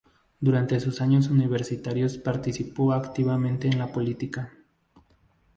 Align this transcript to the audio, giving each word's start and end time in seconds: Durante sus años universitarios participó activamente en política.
Durante 0.39 0.79
sus 0.79 0.99
años 0.99 1.27
universitarios 1.27 2.17
participó 2.17 2.93
activamente 2.93 3.67
en 3.67 3.87
política. 3.91 4.51